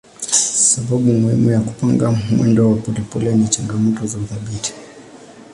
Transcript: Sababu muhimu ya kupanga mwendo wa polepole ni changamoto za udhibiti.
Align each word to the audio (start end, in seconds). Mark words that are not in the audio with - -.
Sababu 0.71 1.13
muhimu 1.13 1.49
ya 1.51 1.61
kupanga 1.61 2.11
mwendo 2.11 2.69
wa 2.71 2.75
polepole 2.77 3.35
ni 3.35 3.47
changamoto 3.47 4.05
za 4.07 4.17
udhibiti. 4.17 4.73